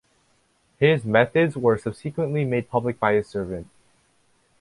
His 0.79 1.05
methods 1.05 1.55
were 1.55 1.77
subsequently 1.77 2.43
made 2.43 2.71
public 2.71 2.99
by 2.99 3.13
his 3.13 3.27
servant. 3.27 3.67